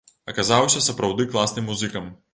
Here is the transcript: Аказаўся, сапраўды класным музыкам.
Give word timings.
Аказаўся, 0.31 0.81
сапраўды 0.87 1.29
класным 1.35 1.71
музыкам. 1.73 2.13